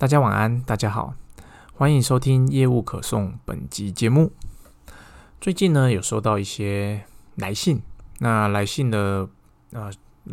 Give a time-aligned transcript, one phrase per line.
[0.00, 1.12] 大家晚安，大家好，
[1.74, 4.32] 欢迎收听业务可送本集节目。
[5.42, 7.82] 最近呢，有收到一些来信，
[8.18, 9.28] 那来信的
[9.72, 9.90] 呃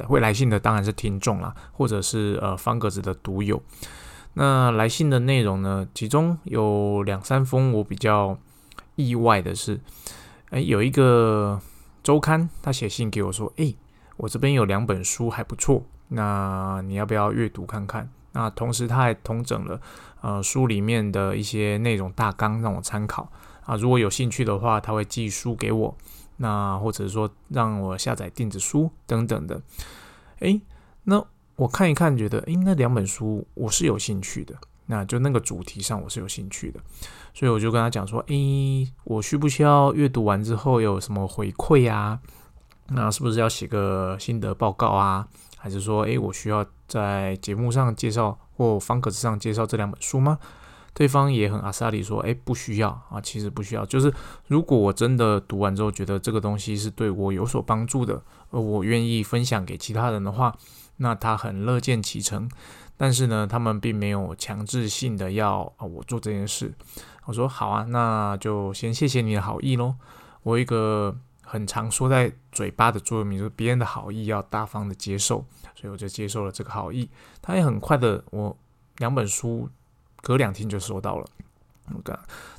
[0.07, 3.61] 会来信的当然是听众啦，或者是呃方格子的读友。
[4.35, 8.37] 那来信的内容呢，其中有两三封我比较
[8.95, 9.81] 意外的是，
[10.51, 11.59] 哎，有一个
[12.01, 13.75] 周刊他写信给我说，哎，
[14.15, 18.09] 我这边有两本书还不错，那你要不要阅读看看？
[18.37, 19.81] 那同时他还统整了
[20.21, 23.27] 呃书里面的一些内容大纲让我参考
[23.65, 25.97] 啊，如果有兴趣的话，他会寄书给我，
[26.37, 29.59] 那或者说让我下载电子书等等的，
[30.39, 30.61] 哎，
[31.03, 31.25] 那。
[31.57, 34.53] 我看一看，觉得诶，那两本书我是有兴趣的，
[34.85, 36.79] 那就那个主题上我是有兴趣的，
[37.33, 42.19] 所以我就跟他讲说，诶，我需不需要阅读完之后有什么回馈啊？
[42.89, 45.27] 那是不是要写个心得报告啊？
[45.67, 50.39] 还是说，诶，我需要在节目上介绍或方格子上介绍这两本书吗？
[50.93, 54.11] 对方也很阿萨里说，诶，不需要啊，其实不需要，就是
[54.47, 60.55] 如果我真的读完之后觉得这个东西是对我有所帮助的，而我愿意分享给其他人的话。
[60.99, 62.49] 那他很乐见其成，
[62.95, 66.73] 但是呢，他们并没有强制性的要啊我做这件事。
[67.25, 69.95] 我说好啊，那就先谢谢你的好意喽。
[70.41, 71.15] 我一个
[71.49, 77.09] 很常说在嘴巴的座右铭，就是别人的好意要大方的接受，所以我就接受了这个好意。
[77.41, 78.55] 他也很快的，我
[78.97, 79.69] 两本书
[80.21, 81.25] 隔两天就收到了。
[81.95, 82.13] OK，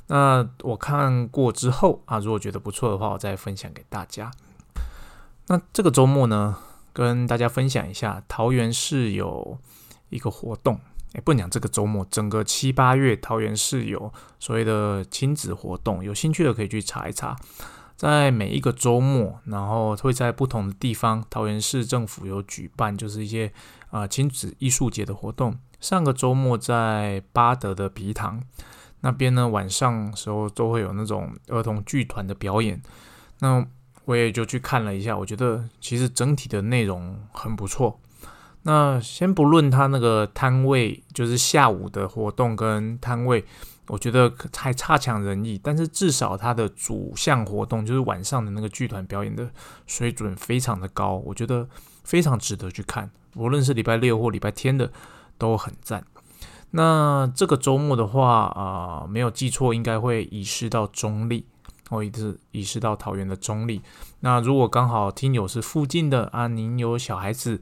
[0.07, 4.31] 那我看过之后啊，如果觉得不错的话，我再分享给大家。
[5.45, 6.57] 那这个周末呢？
[6.91, 9.57] 跟大家分享一下，桃园市有
[10.09, 10.81] 一个活动，
[11.13, 17.37] 哎，不讲这个周末，整个七八月，桃园市有所谓的亲子活动，有兴趣的可以去查一查。
[17.99, 23.51] 在每一个周末，然后会在不同的地方，桃园市政府有举办，就是一些
[23.89, 25.53] 啊亲子艺术节的活动。
[25.81, 28.41] 上个周末在巴德的皮塘
[29.01, 32.81] 那边呢，晚上时候都会有那种儿童剧团的表演。
[33.39, 33.67] 那
[34.05, 37.99] 我也就去看了一下，我觉得其实整体的内容很不错。
[38.61, 43.43] 那先不论他那个摊位，就是下午的活动跟摊位，
[43.89, 45.59] 我觉得还差强人意。
[45.61, 49.51] 但是至少他的主项活动，就是晚上的那个剧团表演的
[49.85, 51.67] 水准非常的高，我觉得
[52.05, 53.11] 非常值得去看。
[53.35, 54.91] 无论是礼拜六或礼拜天的
[55.37, 56.05] 都很赞。
[56.71, 61.45] 那这个周末的话啊，没有记错，应该会移师到中立。
[61.89, 63.81] 我一直移师到桃园的中立。
[64.19, 67.59] 那如果刚好听友是附近的啊，您有小孩子，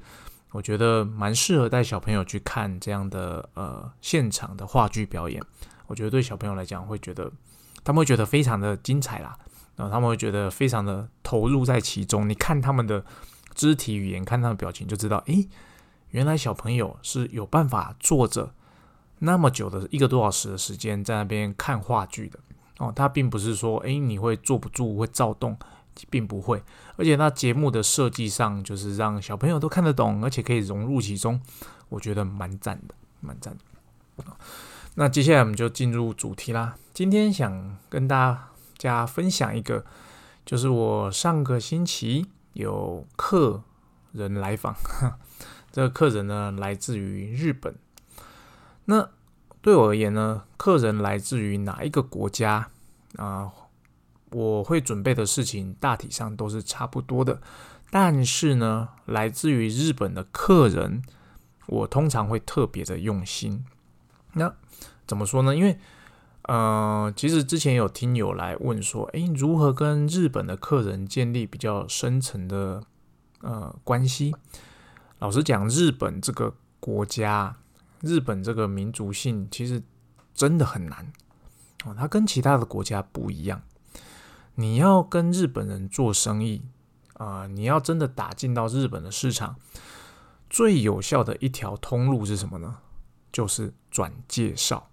[0.51, 5.41] 我觉得蛮适合带小朋友去看这样的呃现场的话剧表演。
[5.87, 7.31] 我觉得对小朋友来讲会觉得，
[7.83, 9.37] 他们会觉得非常的精彩啦，
[9.75, 12.27] 然后他们会觉得非常的投入在其中。
[12.27, 13.03] 你看他们的
[13.55, 15.47] 肢体语言，看他们表情，就知道，诶，
[16.09, 18.53] 原来小朋友是有办法坐着
[19.19, 22.39] 那么久的一个多小时的时间在那边看话剧的。
[22.79, 25.57] 哦，他并不是说，诶你会坐不住，会躁动，
[26.11, 26.61] 并不会。
[26.95, 31.41] 而且，那节目的设计上，就是让小朋友都看得懂，而且可以融入其中，
[31.89, 34.23] 我觉得蛮赞的，蛮赞的。
[34.99, 36.75] 那接下来我们就进入主题啦。
[36.91, 38.49] 今天想跟大
[38.79, 39.85] 家分享一个，
[40.43, 43.61] 就是我上个星期有客
[44.11, 44.75] 人来访，
[45.71, 47.75] 这个客人呢来自于日本，
[48.85, 49.09] 那。
[49.59, 52.69] 对我而言呢，客人来自于哪一个国家
[53.17, 53.51] 啊？
[54.31, 57.41] 我会准备的事情大体上都是差不多的，
[57.89, 61.01] 但是呢，来自于日本的客人，
[61.65, 63.65] 我通常会特别的用心。
[64.37, 64.53] 那
[65.05, 65.55] 怎么说呢？
[65.55, 65.77] 因为
[66.43, 72.81] 呃，其实之前有听友来问说，诶，如何跟日本的客人建立比较深层的
[73.41, 74.35] 呃关系？
[75.19, 77.57] 老实讲，日本这个国家。
[78.01, 79.81] 日本这个民族性其实
[80.31, 81.11] 真的很难
[81.83, 83.63] 哦，它跟其他的国家不一样。
[84.53, 86.61] 你要跟日本人做生意
[87.15, 89.55] 啊，你要真的打进到日本的市场，
[90.47, 92.77] 最有效的一条通路是什么呢？
[93.31, 94.89] 就是转介绍。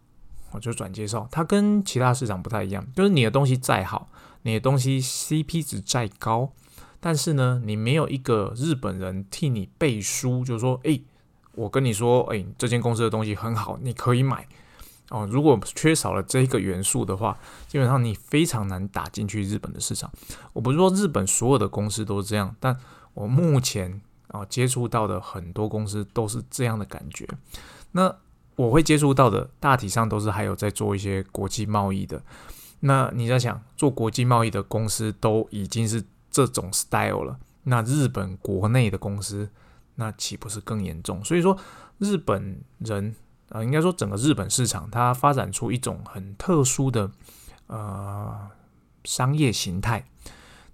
[0.52, 4.08] 我就转介绍，它跟其他市场不太一样，就是你的东西再好，
[4.42, 6.52] 你的东西 CP 值再高，
[7.00, 11.00] 但是呢，你没有一个日本人替你背书，就是说，哎。
[11.56, 14.44] 我跟你说，哎，这间公司的东西很好，你可以买
[15.10, 15.24] 哦。
[15.30, 17.38] 如果缺少了这个元素的话，
[17.68, 20.10] 基本上你非常难打进去日本的市场。
[20.52, 22.76] 我不是说日本所有的公司都是这样，但
[23.12, 24.00] 我目前
[24.32, 27.24] 啊接触到的很多公司都是这样的感觉。
[27.96, 28.14] 那
[28.56, 32.22] 我会接触到的大体上都是还有在做一些国际贸易的。
[32.80, 39.48] 那你在想，做国际贸易的公司都已经是这种 style 了，那日本国内的公司？
[39.96, 41.24] 那岂不是更严重？
[41.24, 41.56] 所以说，
[41.98, 43.14] 日本人
[43.50, 47.10] 呃，应该说整个日本市场，它发展出一种很特殊的
[47.68, 48.50] 呃
[49.04, 50.04] 商业形态。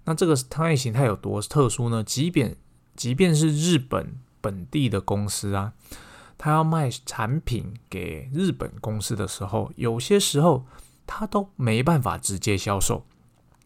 [0.05, 2.03] 那这个商业形态有多特殊呢？
[2.03, 2.57] 即便
[2.95, 5.73] 即便是日本本地的公司啊，
[6.43, 10.65] 他要卖产品给日本公司的时候，有些时候
[11.05, 13.05] 他都没办法直接销售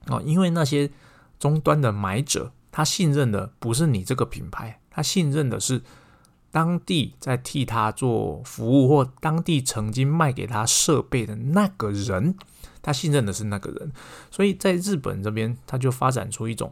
[0.08, 0.92] 哦，因为那些
[1.40, 5.82] 终端的买者，他信任的不是你这个品牌，他信任的是。
[6.52, 12.34] 当地在替他做服务，或当地曾经卖给他设备的那个人，
[12.82, 13.92] 他信任的是那个人，
[14.32, 16.72] 所以在日本这边，他就发展出一种，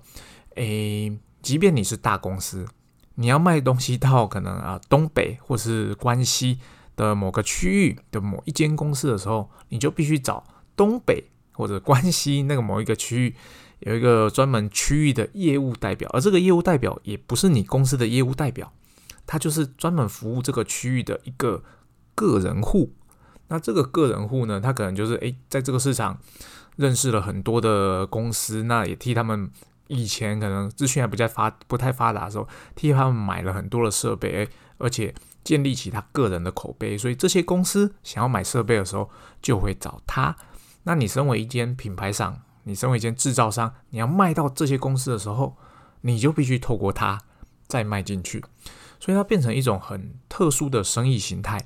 [0.56, 2.66] 诶，即便你是大公司，
[3.15, 6.60] 你要卖东西到可能啊东北或是关西
[6.95, 10.44] 的某个区域的某一间公司的时候，你就必须找
[10.75, 13.36] 东北或者关西那个某一个区域
[13.80, 18.71] 有一个专门区域的业务代表，而这个业务代表也不是你公司的业务代表。
[19.25, 21.63] 他就是专门服务这个区域的一个
[22.13, 22.94] 个人户。
[23.48, 26.19] 那这个个人户呢，他可能就是诶，在这个市场
[26.75, 29.50] 认识了很多的公司，那也替他们
[29.88, 34.48] 以前可能资讯还不太发不太发达的时候，替他们买了很多的设备，
[34.78, 35.14] 而且
[35.44, 36.98] 建立起他个人的口碑。
[36.98, 39.10] 所以这些公司想要买设备的时候，
[39.42, 40.36] 就会找他。
[40.84, 45.58] 那你身为一间品牌商，你身为一间制造商，你要卖到这些公司的时候，
[46.02, 47.20] 你就必须透过他
[47.68, 48.44] 再卖进去。
[49.00, 51.62] 所以它变成一种很特殊的生意形态。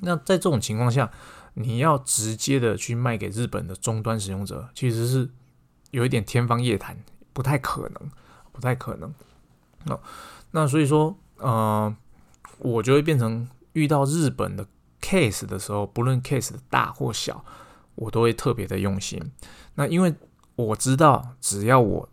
[0.00, 1.10] 那在这种情况下，
[1.52, 5.30] 你要直接的去卖给日本的终端使用者，其实是
[5.90, 6.96] 有一点天方夜谭，
[7.34, 8.10] 不太可能，
[8.52, 9.12] 不太可能。
[9.84, 9.98] 那
[10.52, 11.94] 那所以说，呃，
[12.58, 14.66] 我就会变成遇到日本的
[15.02, 17.44] case 的时候，不论 case 的大或小，
[17.96, 19.20] 我都会特别的用心。
[19.74, 20.14] 那因为
[20.56, 22.08] 我知道，只要我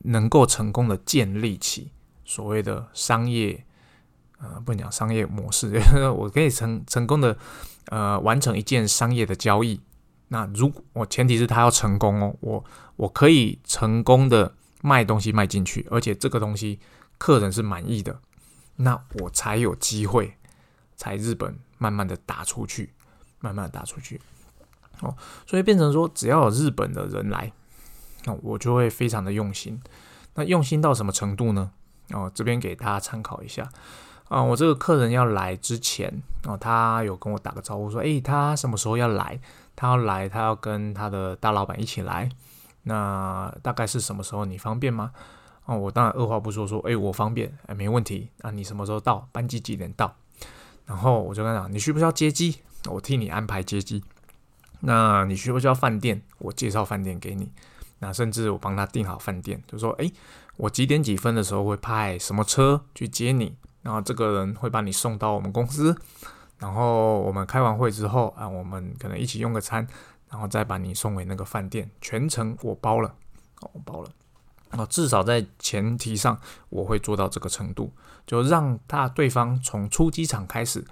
[0.00, 1.92] 能够成功的建立起
[2.26, 3.64] 所谓的商业。
[4.40, 5.72] 呃，不能讲商业模式，
[6.14, 7.34] 我可以成成功的
[7.86, 9.80] 呃完成一件商业的交易。
[10.28, 12.64] 那如果我前提是他要成功哦，我
[12.96, 14.52] 我可以成功的
[14.86, 16.78] 卖东西卖进去，而且这个东西
[17.16, 18.20] 客人是满意的，
[18.76, 20.36] 那我才有机会
[20.94, 22.92] 才日本慢慢的打出去，
[23.40, 24.20] 慢慢的打出去。
[25.00, 25.16] 哦，
[25.46, 27.50] 所以变成说，只要有日本的人来，
[28.26, 29.80] 那我就会非常的用心。
[30.34, 31.70] 那用心到什么程度呢？
[32.10, 33.66] 哦，这边给大家参考一下。
[34.28, 39.40] 啊，我这个客人要来之前，哦，他有跟我打个招呼，说，诶，他什么时候要来？
[39.74, 42.28] 他要来，他要跟他的大老板一起来。
[42.84, 44.44] 那大概是什么时候？
[44.44, 45.10] 你方便吗？
[45.66, 48.30] 哦，我当然二话不说，说，诶，我方便，诶，没问题。
[48.38, 49.28] 那你什么时候到？
[49.32, 50.14] 班机几点到？
[50.86, 52.60] 然后我就跟他讲，你需不需要接机？
[52.90, 54.04] 我替你安排接机。
[54.80, 56.20] 那你需不需要饭店？
[56.38, 57.50] 我介绍饭店给你。
[58.00, 60.12] 那甚至我帮他订好饭店，就说，诶，
[60.58, 63.56] 我几点几分的时候会派什么车去接你？
[63.80, 65.96] 然后这个人会把你送到我们公司，
[66.58, 69.86] 然后我们开完会之后啊，我们可能一起用个餐，
[70.34, 73.14] 然后再把你送回那个饭店，全程我包了，
[73.72, 74.10] 我包了。
[74.70, 76.36] 啊，至少在前提上
[76.70, 77.92] 我会做到这个程度，
[78.26, 80.84] 就让他对方从出机场开始，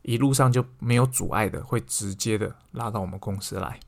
[0.00, 3.78] 一路上就没有阻碍的，会直接的拉到我们公司来。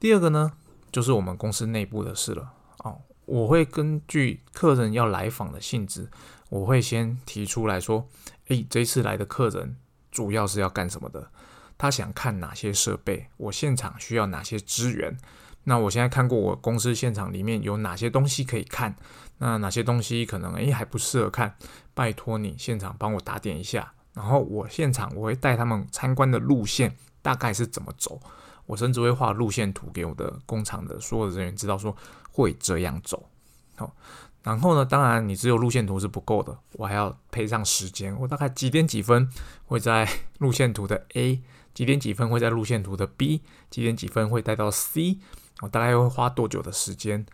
[0.00, 0.52] 第二个呢，
[0.90, 2.54] 就是我们公司内部的事了。
[2.78, 6.08] 哦，我会根据客人要来访的性质。
[6.48, 8.08] 我会先提出来说，
[8.48, 9.76] 诶，这次来的客人
[10.10, 11.30] 主要是要干什么的？
[11.78, 13.28] 他想看哪些设备？
[13.36, 15.16] 我现场需要哪些资源？
[15.64, 18.94] 那我现在看过我公司现场里面有哪些东西可以看？
[19.38, 21.56] 那哪些东西可能诶还不适合看？
[21.92, 23.92] 拜托你现场帮我打点一下。
[24.14, 28.20] 然后我现场我会带他们参观的路线大概是怎么走？
[28.66, 31.94] 我甚至会画路线图给我的工厂的所有人员知道，说
[32.30, 33.28] 会这样走。
[33.76, 33.94] 好。
[34.42, 34.84] 然后呢？
[34.84, 38.16] 当然，你只有路线图是不够的，我还要配上时间。
[38.16, 39.28] 我大概几点几分
[39.64, 40.08] 会在
[40.38, 41.42] 路线图的 A，
[41.76, 45.18] 几点几分会在路线图的 B，几点几分会带到 C，
[45.60, 47.24] 我大概会花多久的时间？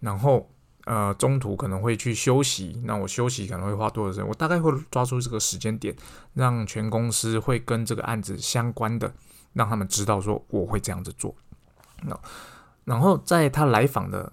[0.00, 0.48] 然后
[0.84, 4.28] 呃，中途可能会去休息，那我休息可能会花多少时间？
[4.28, 5.96] 我大概会抓住这个时间点，
[6.34, 9.12] 让全公司会跟这个案子相关的，
[9.54, 11.34] 让他们知道说我会这样子做。
[12.02, 12.20] 那
[12.84, 14.32] 然后在他来访的。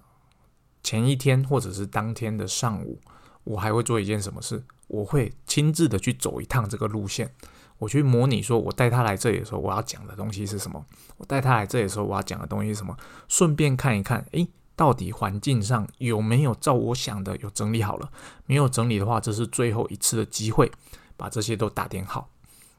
[0.82, 3.00] 前一天或者是当天的上午，
[3.42, 4.62] 我还会做一件什么事？
[4.86, 7.28] 我会亲自的去走一趟这个路线，
[7.78, 10.84] 我去模拟说，我带他来这里的时候，我要讲的东西是什么？
[11.16, 12.96] 我带他来这里的时候，我要讲的东西是什么？
[13.28, 18.10] 顺便看一看，诶，到底环境上有没有照我想的有整理好了？
[18.46, 20.70] 没有整理的话，这是最后一次的机会，
[21.16, 22.28] 把这些都打点好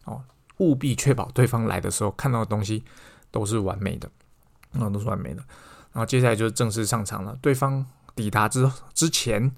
[0.05, 0.23] 哦，
[0.57, 2.83] 务必确保对方来的时候看到的东西
[3.31, 4.09] 都是完美的，
[4.71, 5.43] 那都是完美的。
[5.93, 7.85] 然后接下来就是正式上场了，对方。
[8.15, 9.55] 抵达之之前，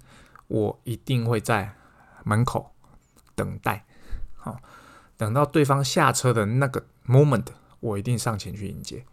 [0.48, 1.74] 我一定会在
[2.26, 2.74] 门口
[3.34, 3.86] 等待。
[4.36, 4.60] 好，
[5.20, 7.48] 等到对方下车的那个 moment，
[7.82, 9.04] 我一定上前去迎接，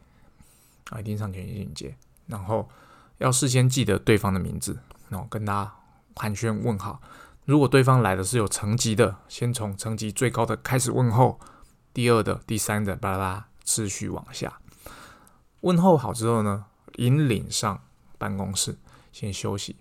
[0.91, 1.97] 啊，一定上前去迎接，
[2.29, 2.69] 然后
[3.19, 5.75] 要事先记得对方的名字，然后跟他
[6.15, 7.01] 寒暄问好。
[7.45, 11.41] 如果对方来的是有层级的，先从层级最高的开始问候，
[11.93, 14.61] 第二的、第三的，巴拉巴次序往下。
[15.63, 16.67] 问候好之后呢，
[16.99, 17.83] 引领上
[18.17, 18.79] 办公室
[19.11, 19.75] 先休息。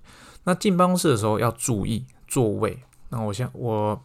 [0.45, 2.83] 那进办公室的时候要注意座位。
[3.09, 4.03] 那我先我，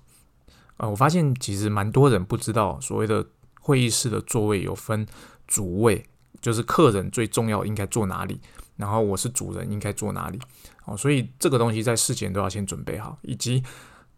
[0.80, 3.24] 呃，我发现其实蛮多人不知道，所谓的
[3.60, 5.06] 会议室的座位有分
[5.46, 6.02] 主位，
[6.40, 8.40] 就是客人最重要应该坐哪里。
[8.76, 10.40] 然后我是主人，应该坐哪里？
[10.86, 13.62] 哦，所以这个东西在事前都要先准备好，以及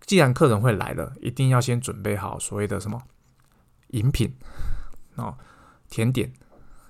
[0.06, 3.02] 既然客人会来了，一定要先准备好所谓的什么
[3.88, 4.32] 饮品
[5.16, 5.36] 哦，
[5.90, 6.32] 甜点，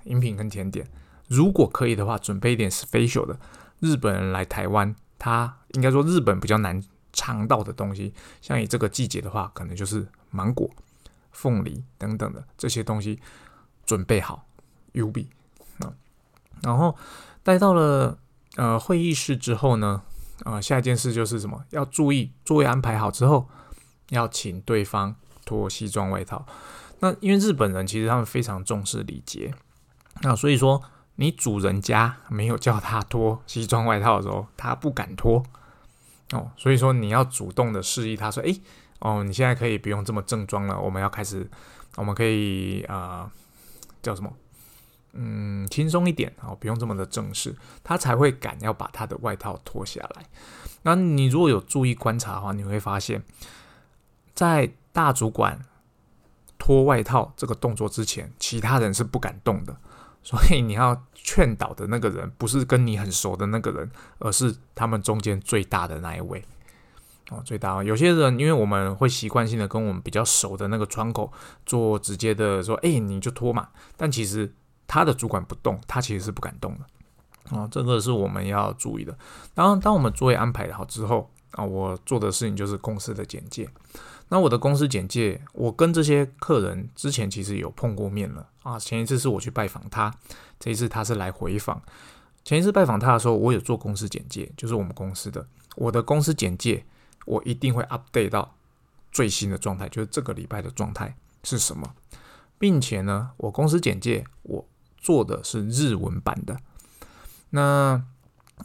[0.05, 0.87] 饮品跟甜点，
[1.29, 3.41] 如果可以的话，准备一点 special 的。
[3.81, 6.79] 日本人来台湾，他应该说日本比较难
[7.13, 10.71] 尝到的东西，像以这个季节的话，可能就是芒果、
[11.31, 13.21] 凤梨等等的这些东西
[13.85, 14.47] 准备好
[14.93, 15.29] ，U B
[15.79, 15.93] 啊，
[16.63, 16.97] 然后。
[17.45, 18.17] 带到了
[18.55, 20.01] 呃会议室之后呢，
[20.45, 21.65] 啊下一件事就是什么？
[21.71, 23.49] 要注意座位安排好之后，
[24.11, 26.47] 要请对方脱西装外套。
[27.01, 29.53] 那因为日本人其实他们非常重视礼节，
[30.21, 30.81] 那所以说
[31.17, 35.43] 你主人家没有叫他脱西装外套的时候，他不敢脱
[36.33, 36.51] 哦。
[36.57, 38.61] 所以说你要主动的示意他说：“诶，
[38.99, 41.49] 哦，你现在可以不用这么正装了，我们要开始，
[41.97, 43.31] 我们可以啊
[44.03, 44.33] 叫什么？”
[45.15, 50.25] 嗯，轻松一点啊，不用这么的正式，他才会敢要把他的外套脱下来。
[50.85, 53.23] 那你如果有注意观察的话，你会发现，
[54.35, 55.67] 在大主管
[56.59, 59.77] 脱外套这个动作之前，其他人是不敢动的。
[60.23, 66.43] 所以你要劝导的那个人，不是跟你很熟的那个人，而是他们中间最大的那一位。
[67.31, 67.83] 哦，最大。
[67.83, 71.33] 有些人因为我们会习惯性的跟我们比较熟的那个窗口
[71.65, 73.69] 做直接的说，哎，你就拖嘛。
[73.97, 74.53] 但其实。
[74.85, 79.17] 他的主管不动，他其实是不敢动的啊，这个是我们要注意的。
[79.55, 83.67] 然后，当我们作业安排好之后啊，我做的事情就是公司的简介。
[84.33, 88.79] 那我的公司简介，我跟这些客人之前其实有碰过面了啊。
[88.79, 90.11] 前一次是我去拜访他，
[90.59, 91.83] 这一次他是来回访。
[92.43, 95.47] 前一次拜访他的时候，我有做公司简介，就是我们公司的
[95.77, 96.83] 我的公司简介，
[97.27, 98.57] 我一定会 update 到
[99.13, 101.95] 最新的状态，就是这个礼拜的状态是什么，
[102.59, 104.67] 并且呢，我公司简介我。
[104.97, 106.57] 做的是日文版的，
[107.51, 108.01] 那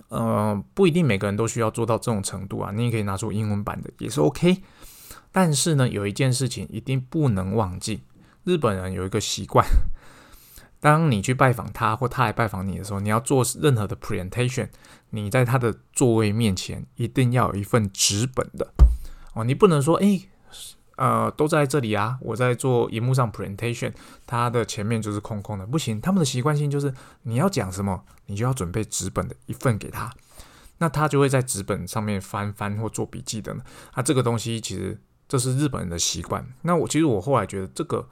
[0.10, 4.62] 呃不一定每个人都需要做到这种程度啊，你也可以拿出英文版的也是 OK。
[5.40, 8.02] 但是呢，有一件事情一定不能忘记，
[8.44, 9.64] 日本人有一个习惯，
[10.82, 14.70] 当你去拜访他或他来拜访你的时候，你要做任何的 presentation，
[15.12, 18.74] 你在他的座位面前一定要有一份纸本的
[19.36, 20.22] 哦，你不能说哎。
[20.96, 22.18] 呃，都在这里啊！
[22.22, 23.94] 我在做荧幕上 presentation，
[24.26, 26.02] 它的前面就是空空的，不行。
[26.02, 26.92] 他们的习惯性就是
[27.22, 30.12] 你要讲什么，你就要准备纸本的一份给他，
[30.80, 33.56] 那他就会在纸本上面翻翻或做笔记的。
[33.96, 36.46] 那这个东西其实这是日本人的习惯。
[36.62, 38.08] 那我其实我后来觉得这个。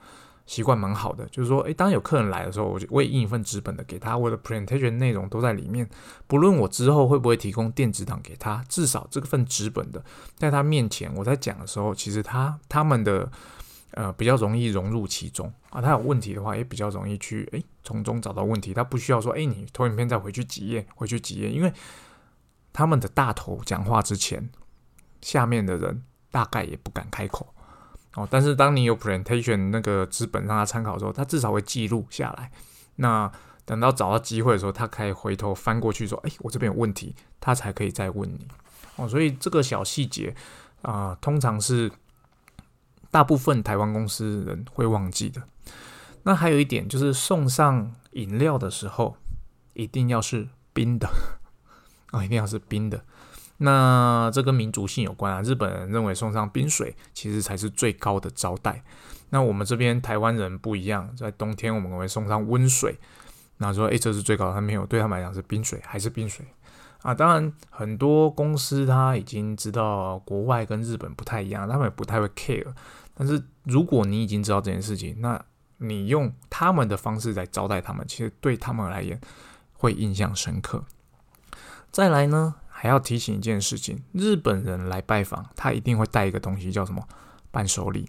[0.48, 5.90] 习惯蛮好的，就是说，诶，当有客人来的时候，我就我也印一份纸本的给他，我的 presentation 内容都在里面。
[6.28, 10.06] 不论我之后会不会提供电子档给他，至少这份纸本的
[10.38, 13.28] 在他面前，我在讲的时候，其实他他们的
[13.94, 15.82] 呃比较容易融入其中啊。
[15.82, 18.72] 他有问题的话，也比较容易去诶从中找到问题。
[18.72, 21.74] 他不需要说，诶，你投影片再回去几页，回去几页，因为
[22.72, 24.48] 他们的大头讲话之前，
[25.22, 26.04] 下面的人
[26.36, 27.48] 大概也不敢开口。
[28.16, 32.52] 哦，但是当你有 presentation 那个资本让他参考的时候，他至少会记录下来。
[32.98, 33.32] 那
[33.64, 38.46] 等到找到机会的时候，他可以回头翻过去说：“哎，我这边有问题。”他才可以再问你。
[38.98, 40.36] 哦，所以这个小细节
[40.82, 41.90] 啊，通常是
[43.10, 45.42] 大部分台湾公司人会忘记的。
[46.24, 49.16] 那还有一点就是送上饮料的时候，
[49.74, 51.08] 一定要是冰的
[52.12, 53.06] 啊，一定要是冰的。
[53.58, 58.84] 那这跟民族性有关啊，日本人认为送上冰水其实才是最高的招待。
[59.30, 62.98] 那我们这边台湾人不一样，在冬天我们会送上温水，
[63.58, 66.46] 那说诶这是最高，他没有对他们来讲是冰水还是冰水
[67.02, 67.14] 啊？
[67.14, 72.68] 当然很多公司他已经知道国外跟日本不太一样，他们也不太会 care。
[73.14, 75.44] 但是如果你已经知道这件事情，那
[75.78, 79.20] 你用他们的方式来招待他们，其实对他们来言
[79.74, 80.84] 会印象深刻。
[81.92, 82.56] 再来呢？
[82.86, 87.04] 还要提醒一件事情：日本人来拜访，他一定会带一个东西，叫什么
[87.50, 88.08] 伴手礼。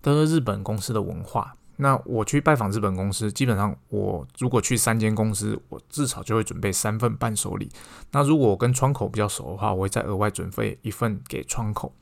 [0.00, 1.56] 这是日本公司的文化。
[1.78, 7.68] 那我去拜访日本公司，基本上我如果去三间公司，我至少就会准备三份伴手礼。
[8.12, 11.92] 那如果我跟窗口比较熟的话，我会再额外准备一份给窗口。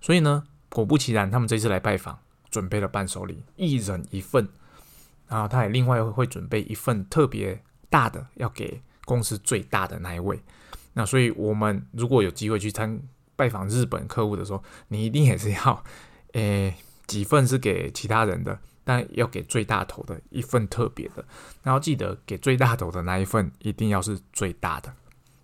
[0.00, 2.18] 所以呢，果不其然，他们这次来拜访，
[2.50, 4.48] 准备了伴手礼，一人一份。
[5.28, 10.42] 然后他也另外会准备一份特别大的，要给公司最大的那一位。
[10.94, 13.00] 那所以我们如果有机会去参
[13.36, 15.84] 拜访日本客户的时候，你一定也是要，
[16.34, 16.74] 诶，
[17.06, 21.24] 几份是给其他人的，但要给最大头的一份特别的。
[21.62, 24.92] 然后记得给最大头的那一份一定要是最大的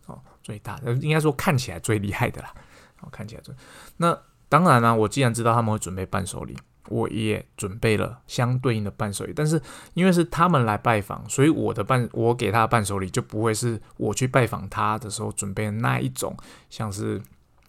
[0.07, 2.53] 哦，最大的应该说看起来最厉害的啦。
[3.01, 3.55] 哦，看起来最
[3.99, 6.57] 那当然啦，我既然知道他们会准备伴手礼。
[6.89, 9.61] 我也准备了相对应的伴手礼，但是
[9.95, 16.37] 因为是他们来拜访，所以我的伴我给他的伴手礼就不会是我去拜访他的时候准备的那一种，
[16.71, 17.21] 像是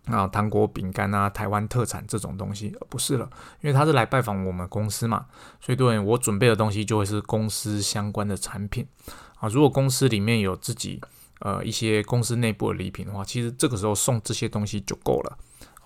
[0.05, 3.29] 啊糖果、饼干啊、台湾特产这种东西，不是了，
[3.61, 5.25] 因为他是来拜访我们公司嘛，
[5.59, 8.87] 所以对我准备的东西就会是公司相关的产品
[9.39, 9.49] 啊。
[9.49, 11.01] 如果公司里面有自己
[11.39, 15.37] 呃一些公司内部的礼品的话，其实这个时候送这些东西就够了。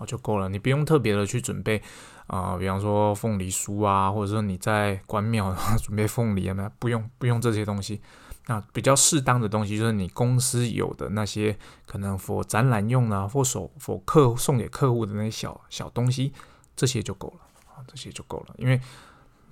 [0.06, 1.82] 就够了，你不用特别的去准备
[2.28, 6.72] 啊，比方说凤梨酥啊，或者说你在关庙 准备凤梨啊，没有？
[6.80, 8.02] 不用，不用这些东西。
[8.48, 16.34] 那比较适当的东西，就是你公司有的那些可能佛展览用啊，或手 for 客送给客户的那些小小东西，
[16.76, 18.56] 这些就够了啊，这些就够了。
[18.58, 18.82] 因为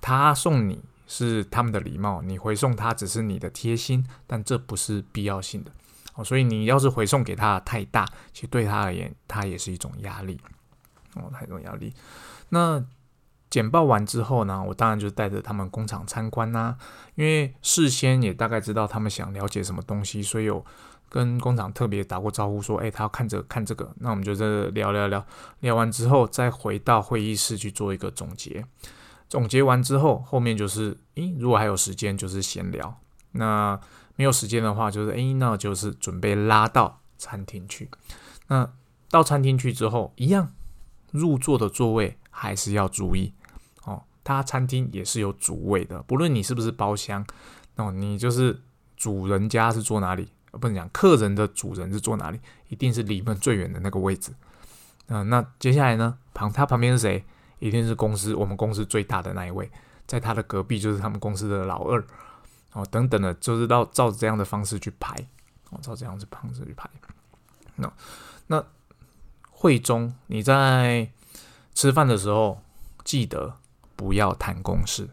[0.02, 5.72] 他送你是他们的礼貌，你回送他只是你的贴心，但这不是必要性的。
[6.24, 10.40] 所以你要是回送给他太大，其实对他而言，他也是一种压力
[11.16, 11.94] 哦，太多压力。
[12.50, 12.84] 那
[13.50, 16.78] 简报完之后呢，我当然就带着他们工厂参观啦，
[17.16, 20.64] 因为事先也大概知道他们想了解什么东西，所以有
[21.10, 25.26] 跟工厂特别打过招呼，说，哎，他要看这看这个，那我们就在聊聊聊，
[25.62, 28.64] 聊完之后再回到会议室去做一个总结。
[29.28, 32.96] 总结完之后，后面就是，诶，如果还有时间，就是闲聊。
[33.32, 33.80] 那
[34.20, 37.90] 没有时间的话，就是诶，那就是准备拉到餐厅去。
[38.50, 38.70] 那
[39.10, 40.52] 到餐厅去之后，一样
[41.12, 43.34] 入座的座位还是要注意
[43.86, 44.04] 哦。
[44.22, 47.26] 他餐厅也是有主位的，不论你是不是包厢
[47.78, 48.60] 哦，你就是
[48.98, 54.34] 主人家是坐哪里，不能讲客人的主人是坐哪里，一定是离门最远的那个位置。
[55.08, 57.24] 嗯，那接下来呢，旁他旁边是谁？
[57.60, 59.72] 一定是公司我们公司最大的那一位，
[60.06, 62.06] 在他的隔壁就是他们公司的老二。
[62.74, 65.16] 哦，等等的，就是到照这样的方式去排，
[65.72, 66.90] 哦，照这样子方式去排。
[67.76, 67.92] 那
[68.48, 68.64] 那
[69.50, 71.12] 会中你在
[71.74, 72.62] 吃饭的时候，
[73.04, 73.56] 记得
[73.96, 75.10] 不要谈公事，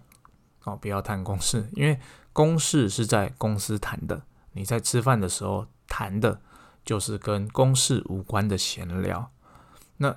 [0.64, 1.98] 哦，不要谈公事，因为
[2.32, 6.40] 公事是在公司谈的，你在吃饭的时候谈的，
[6.84, 9.30] 就是跟公事无关的闲聊。
[9.96, 10.14] 那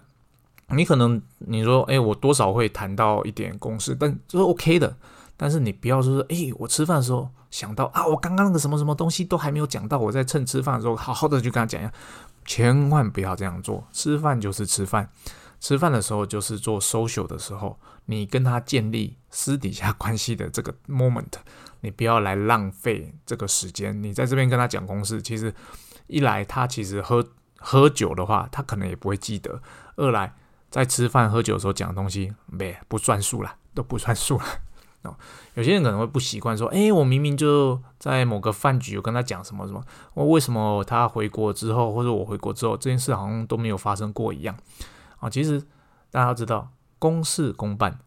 [0.70, 4.98] 你可能你说，哎，我多少会谈到一点公事，但这是 OK 的。
[5.42, 11.94] 但是你不要说，哎，我吃饭的时候想到啊，我刚刚那个什么什么东西都还没有讲到，我在趁吃饭的时候 好好的就跟他讲一下，
[12.46, 13.88] 千万不要这样做。
[13.94, 15.10] 吃饭就是吃饭，
[15.62, 21.32] 吃饭的时候就是做 social 的时候，你跟他建立私底下关系的这个 moment，
[21.80, 24.04] 你不要来浪费这个时间。
[24.04, 25.56] 你在这边跟他讲公事，其实
[26.08, 27.26] 一来他其实喝
[27.58, 29.62] 喝酒的话，他可能也不会记得；
[29.96, 30.34] 二来
[30.70, 34.44] 在吃饭喝酒的时候讲的东西，没不算数了，都不算数了。
[35.04, 35.16] 哦，
[35.54, 39.82] 有些人可能会不习惯说，哎，我明明就在某个饭局，有跟他讲什么什么，
[40.14, 44.54] 我为什么他回国之后，或者我回国之后，这件事好像都没有发生过一样
[45.20, 45.30] 啊？
[45.30, 45.62] 其实
[46.12, 47.98] 大家要知道，公事公办，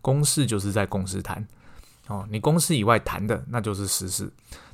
[0.00, 1.44] 公事就是在公司谈
[2.06, 4.32] 哦，你公司以外谈的那就是私事。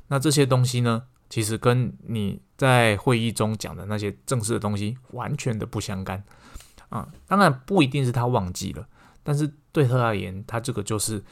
[0.09, 1.01] 那这些东西呢，
[1.31, 6.23] 其实跟你在会议中讲的那些正式的东西完全的不相干
[6.89, 7.07] 啊。
[7.27, 8.87] 当然不一定是他忘记了，
[9.23, 11.23] 但是对他而言，他这个就是。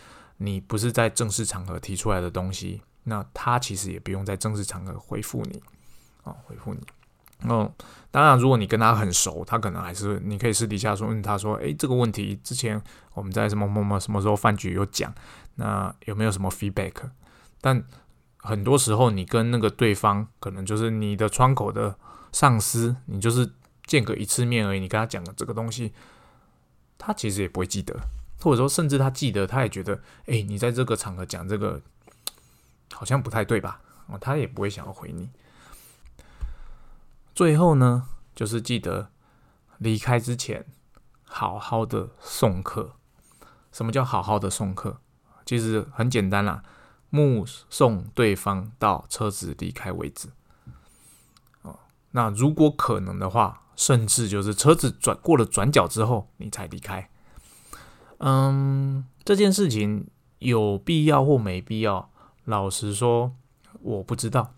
[0.44, 5.64] 你不是在正式场合提出来的东西，那他其实也不用在正式场合回复你，
[6.24, 6.82] 啊，回复你。
[7.50, 7.72] 哦，
[8.12, 12.82] 当然，如果你跟他很熟，他可能还是你可以私底下说问他说，诶，这个问题之前
[13.14, 15.14] 我们在什么什么什么时候饭局有讲，
[15.56, 16.94] 那有没有什么 feedback？
[17.62, 17.82] 但
[18.38, 21.98] 很多时候你跟那个对方可能就是你的窗口的
[22.34, 23.50] 上司，你就是
[23.86, 25.94] 见个一次面而已，你跟他讲的这个东西，
[26.98, 27.98] 他其实也不会记得。
[28.44, 31.82] 或者说，甚至他记得，他也觉得，哎，你在这个场合讲这个，
[32.92, 33.80] 好像不太对吧？
[34.08, 35.30] 哦，他也不会想要回你。
[37.34, 39.10] 最后呢，就是记得
[39.78, 40.66] 离开之前，
[41.24, 42.96] 好好的送客。
[43.72, 45.00] 什么叫好好的送客？
[45.46, 46.64] 其实很简单啦，
[47.10, 50.30] 目送对方到车子离开为止。
[51.62, 51.80] 哦，
[52.12, 57.10] 那如果可能的话，甚至就是车子转过了转角之后，你才离开。
[58.20, 60.08] 嗯，这件事情
[60.40, 62.10] 有必要或没必要？
[62.46, 63.34] 老实说，
[63.82, 64.54] 我不知道。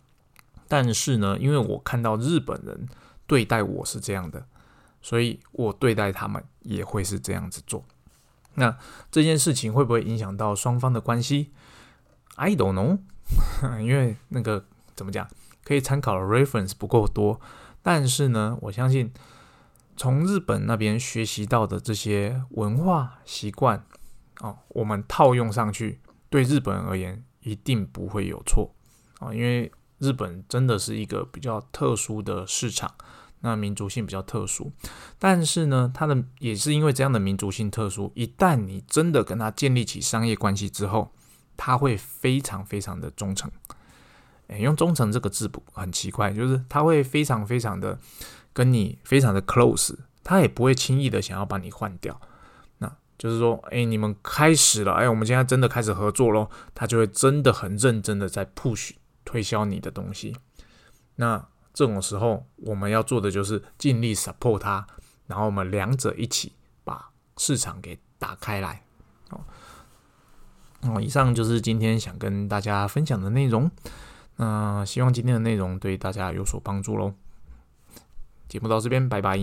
[0.67, 2.87] 但是呢，因为我看到日本人
[3.27, 4.45] 对待我是这样的，
[5.01, 7.83] 所以我对待他们也会是这样子做。
[8.55, 8.75] 那
[9.11, 11.51] 这件事情会不会影响到双方的关系
[12.35, 12.97] ？I don't know，
[13.79, 14.65] 因为那个
[14.95, 15.27] 怎么讲，
[15.63, 17.39] 可以参考的 reference 不够多。
[17.83, 19.11] 但是呢，我相信
[19.95, 23.85] 从日本那边学习到的这些文化习惯，
[24.41, 28.75] 哦，我们套用上去，对日本人而言一定不会有错
[29.19, 32.93] 啊，因为日本真的是一个比较特殊的市场。
[33.41, 34.71] 那民族性比较特殊，
[35.19, 41.11] 但是呢，它的也是因为这样的民族性特殊，一旦你真的跟他建立起商业关系之后，
[41.55, 43.51] 他会非常非常的忠诚。
[44.47, 47.99] 诶，用忠诚这个字不很奇怪，就是他会非常非常的
[48.55, 52.19] 跟你非常的 close，他也不会轻易的想要把你换掉。
[52.77, 58.91] 那就是说，诶，你们开始了，诶，我们现在真的开始合作喽，他就会真的很认真的在 push
[59.25, 60.37] 推销你的东西。
[61.17, 64.87] 那这种时候，我们要做的就是尽力 support 他，
[65.27, 66.53] 然后我们两者一起
[66.85, 68.83] 把市场给打开来。
[69.31, 69.43] 哦，
[70.83, 73.69] 哦，以上就是今天想跟大家分享的内容。
[74.37, 77.13] 那希望今天的内容对大家有所帮助喽。
[78.47, 79.39] 节目到这边，拜拜。